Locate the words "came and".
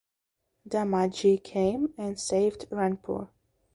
1.43-2.19